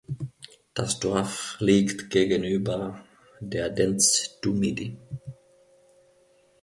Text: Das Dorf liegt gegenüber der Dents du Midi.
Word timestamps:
Das 0.73 0.99
Dorf 0.99 1.57
liegt 1.59 2.09
gegenüber 2.09 3.05
der 3.39 3.69
Dents 3.69 4.39
du 4.41 4.51
Midi. 4.51 4.97